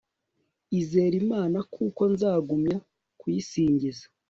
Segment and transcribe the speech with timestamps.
[0.79, 2.75] izere imana, kuko nzagumya
[3.19, 4.05] kuyisingiza